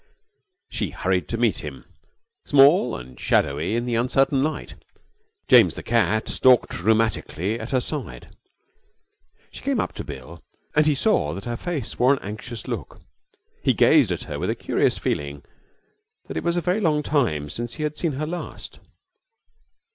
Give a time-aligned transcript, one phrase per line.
[0.71, 1.85] She hurried to meet him,
[2.43, 4.73] small and shadowy in the uncertain light.
[5.47, 8.35] James, the cat, stalked rheumatically at her side.
[9.51, 10.41] She came up to Bill,
[10.75, 12.99] and he saw that her face wore an anxious look.
[13.63, 15.43] He gazed at her with a curious feeling
[16.25, 18.79] that it was a very long time since he had seen her last.